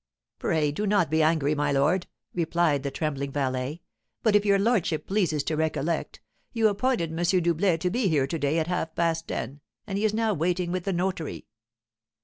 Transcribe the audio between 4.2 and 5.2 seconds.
"but, if your lordship